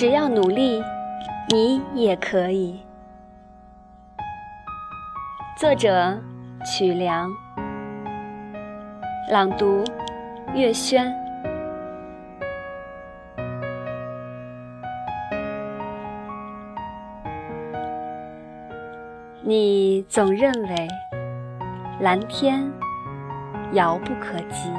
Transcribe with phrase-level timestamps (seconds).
[0.00, 0.82] 只要努力，
[1.50, 2.80] 你也可以。
[5.58, 6.18] 作者：
[6.64, 7.30] 曲梁，
[9.30, 9.84] 朗读：
[10.54, 11.14] 月轩。
[19.42, 20.88] 你总认为
[22.00, 22.72] 蓝天
[23.72, 24.70] 遥不可及，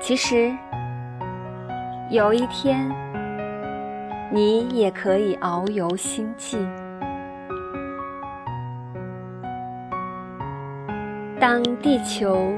[0.00, 0.52] 其实
[2.08, 2.88] 有一天
[4.30, 6.56] 你也可以遨游星际。
[11.40, 12.54] 当地球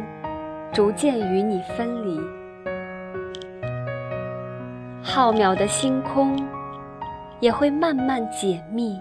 [0.70, 2.20] 逐渐与你分离，
[5.02, 6.36] 浩渺的星空
[7.40, 9.00] 也会慢慢解密。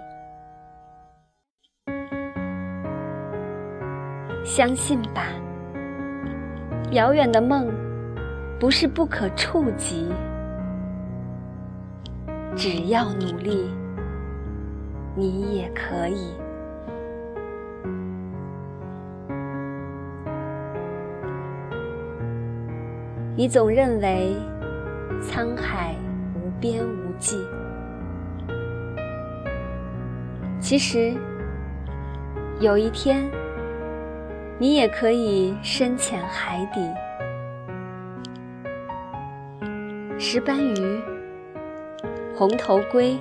[4.46, 5.26] 相信吧，
[6.92, 7.68] 遥远的梦
[8.58, 10.10] 不是不可触及，
[12.58, 13.70] 只要努力，
[15.16, 16.34] 你也可以。
[23.36, 24.36] 你总认为
[25.22, 25.94] 沧海
[26.34, 27.38] 无边无际，
[30.60, 31.14] 其实
[32.60, 33.30] 有一天，
[34.58, 36.80] 你也可以深潜海底。
[40.18, 41.00] 石斑鱼、
[42.38, 43.18] 红头龟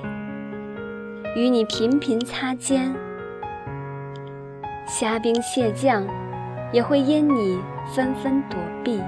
[1.34, 2.94] 与你频频擦肩，
[4.86, 6.06] 虾兵蟹将
[6.70, 7.58] 也会因你
[7.94, 9.00] 纷纷躲避。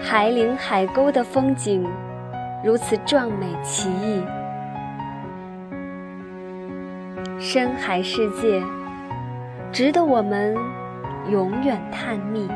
[0.00, 1.84] 海岭海沟的风景
[2.64, 4.22] 如此壮美奇异，
[7.40, 8.62] 深海世界
[9.72, 10.56] 值得我们
[11.28, 12.48] 永远探秘。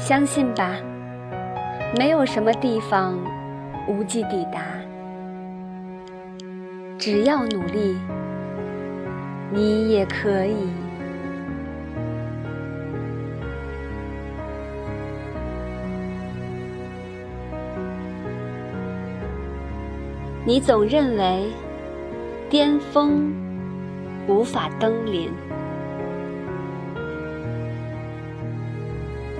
[0.00, 0.76] 相信吧，
[1.96, 3.16] 没有什么地方
[3.86, 4.60] 无迹抵达，
[6.98, 7.96] 只要努力，
[9.52, 10.68] 你也可以。
[20.44, 21.52] 你总认为
[22.48, 23.32] 巅峰
[24.26, 25.30] 无法登临，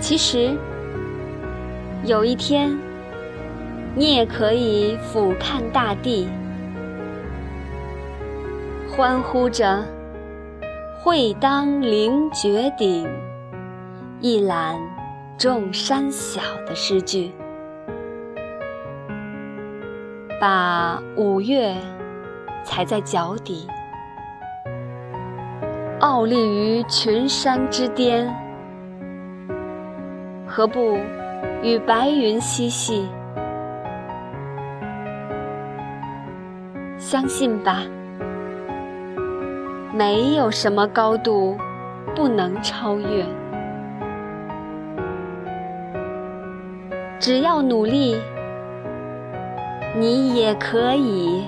[0.01, 0.57] 其实
[2.05, 2.77] 有一天，
[3.95, 6.27] 你也可以俯瞰大地，
[8.89, 9.85] 欢呼着
[10.99, 13.07] “会当凌绝顶，
[14.21, 14.75] 一览
[15.39, 17.31] 众山小”的诗句。
[20.41, 21.77] 把五岳
[22.65, 23.69] 踩在脚底，
[26.01, 28.35] 傲立于群山之巅，
[30.53, 30.99] 何不
[31.63, 33.09] 与白云嬉戏？
[36.99, 37.85] 相信吧，
[39.95, 41.57] 没有什么高度
[42.17, 43.25] 不能超越，
[47.21, 48.21] 只要努力。
[49.97, 51.45] 你也可以。